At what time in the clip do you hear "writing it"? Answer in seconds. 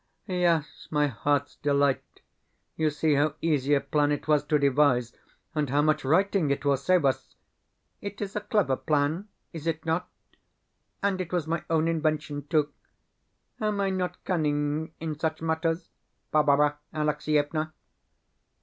6.03-6.65